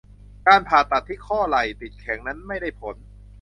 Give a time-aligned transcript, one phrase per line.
[0.47, 2.95] การผ่าตัดที่ข้อไหล่ติดแข็งนั้นไม่ได้ผล